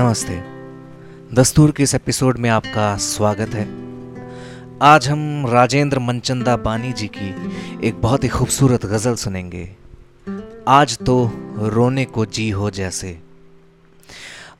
नमस्ते। 0.00 0.42
दस्तूर 1.34 1.70
के 1.70 1.82
इस 1.82 1.94
एपिसोड 1.94 2.38
में 2.38 2.50
आपका 2.50 2.96
स्वागत 2.96 3.48
है। 3.48 3.64
आज 4.82 5.08
हम 5.08 5.46
राजेंद्र 5.48 5.98
मनचंदा 5.98 6.56
बानी 6.56 6.92
जी 6.92 7.10
की 7.16 7.28
एक 7.88 8.00
बहुत 8.00 8.24
ही 8.24 8.28
खूबसूरत 8.28 8.86
गज़ल 8.86 9.14
सुनेंगे। 9.14 9.76
आज 10.68 10.98
तो 10.98 11.30
रोने 11.58 12.04
को 12.04 12.26
जी 12.26 12.50
हो 12.50 12.70
जैसे। 12.70 13.18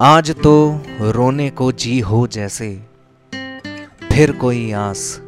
आज 0.00 0.30
तो 0.30 0.82
रोने 1.00 1.50
को 1.50 1.72
जी 1.72 2.00
हो 2.00 2.26
जैसे। 2.26 2.82
फिर 4.12 4.32
कोई 4.32 4.72
आस 4.72 5.20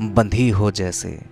बंधी 0.00 0.50
हो 0.50 0.70
जैसे। 0.70 1.22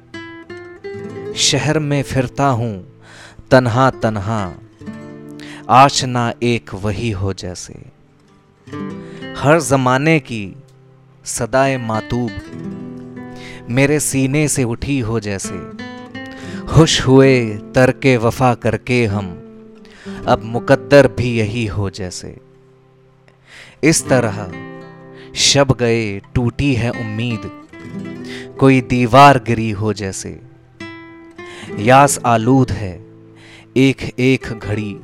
शहर 1.36 1.78
में 1.78 2.02
फिरता 2.02 2.46
हूँ 2.46 3.02
तन्हा 3.50 3.90
तन्हा 3.90 4.54
आशना 5.70 6.32
एक 6.42 6.74
वही 6.74 7.10
हो 7.10 7.32
जैसे। 7.32 7.99
हर 9.36 9.60
जमाने 9.60 10.18
की 10.20 10.56
सदाए 11.24 11.76
मातूब, 11.76 12.30
मेरे 13.70 14.00
सीने 14.00 14.48
से 14.48 14.64
उठी 14.64 14.98
हो 15.00 15.20
जैसे। 15.20 15.58
खुश 16.66 17.00
हुए 17.06 17.56
तरके 17.74 18.16
वफा 18.16 18.54
करके 18.54 19.04
हम, 19.04 19.26
अब 20.26 20.42
मुकद्दर 20.44 21.08
भी 21.08 21.38
यही 21.38 21.66
हो 21.66 21.90
जैसे। 21.90 22.36
इस 23.82 24.08
तरह 24.08 24.52
शब 25.34 25.76
गए 25.80 26.18
टूटी 26.34 26.74
है 26.74 26.90
उम्मीद, 26.90 27.50
कोई 28.60 28.80
दीवार 28.80 29.38
गिरी 29.38 29.70
हो 29.70 29.92
जैसे। 29.92 30.40
यास 31.78 32.18
आलूद 32.26 32.70
है 32.70 32.92
एक 33.76 34.02
एक 34.18 34.46
घड़ी, 34.46 34.96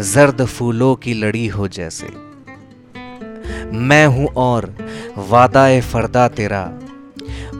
जर्द 0.00 0.44
फूलों 0.44 0.94
की 0.96 1.14
लड़ी 1.14 1.46
हो 1.46 1.68
जैसे। 1.68 2.29
मैं 3.72 4.06
हूँ 4.06 4.26
और 4.26 4.74
वादाए 5.16 5.80
फरदा 5.80 6.28
तेरा, 6.28 6.80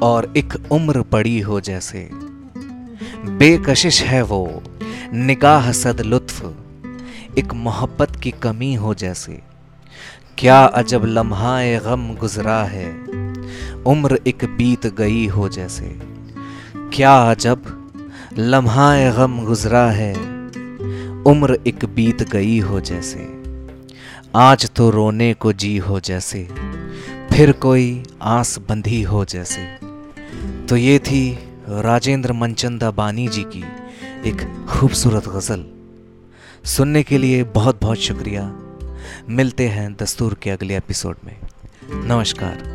और 0.03 0.33
एक 0.37 0.55
उम्र 0.73 1.03
पड़ी 1.03 1.41
हो 1.41 1.61
जैसे। 1.61 2.11
बेकशिश 3.27 4.03
है 4.03 4.23
वो, 4.23 4.63
निगाह 5.13 5.73
सद 5.73 6.01
लुत्फ, 6.01 6.55
एक 7.39 7.55
मोहब्बत 7.55 8.17
की 8.17 8.31
कमी 8.31 8.75
हो 8.75 8.95
जैसे। 8.95 9.43
क्या 10.39 10.65
अजब 10.65 11.05
लम्हाए 11.05 11.81
गम 11.85 12.15
गुजरा 12.15 12.63
है, 12.65 12.93
उम्र 13.83 14.19
एक 14.27 14.45
बीत 14.45 14.87
गई 14.87 15.27
हो 15.27 15.49
जैसे। 15.49 16.01
क्या 16.93 17.31
अजब 17.31 17.63
लम्हाए 18.39 19.13
गम 19.13 19.45
गुजरा 19.45 19.91
है, 19.91 20.15
उम्र 21.23 21.59
एक 21.67 21.85
बीत 21.85 22.23
गई 22.23 22.59
हो 22.61 22.81
जैसे। 22.81 23.40
आज 24.37 24.71
तो 24.71 24.91
रोने 24.91 25.35
को 25.35 25.53
जी 25.53 25.79
हो 25.79 26.01
जैसे, 26.01 26.49
फिर 27.33 27.53
कोई 27.53 28.03
आस 28.23 28.59
बंधी 28.59 29.03
हो 29.03 29.25
जैसे। 29.25 29.65
तो 30.67 30.77
ये 30.77 30.99
थी 30.99 31.39
राजेंद्र 31.69 32.33
मनचंदा 32.33 32.91
बानी 32.91 33.29
जी 33.29 33.43
की 33.43 33.65
एक 34.29 34.67
खूबसूरत 34.71 35.29
गज़ल। 35.29 35.65
सुनने 36.65 37.03
के 37.03 37.19
लिए 37.19 37.45
बहुत 37.45 37.81
बहुत 37.81 37.99
शुक्रिया। 37.99 38.57
मिलते 39.29 39.69
हैं 39.69 39.95
दस्तूर 39.95 40.35
के 40.35 40.51
अगले 40.51 40.77
एपिसोड 40.77 41.17
में। 41.25 41.37
नमस्कार। 41.93 42.70